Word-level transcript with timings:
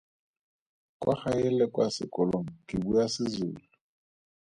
Kwa 1.01 1.15
gae 1.21 1.49
le 1.57 1.65
kwa 1.73 1.85
sekolong 1.95 2.49
ke 2.67 2.75
bua 2.83 3.05
Sezulu. 3.13 3.61